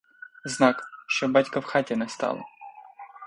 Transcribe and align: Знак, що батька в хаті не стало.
Знак, 0.45 0.83
що 1.07 1.27
батька 1.27 1.59
в 1.59 1.65
хаті 1.65 1.95
не 1.95 2.09
стало. 2.09 2.43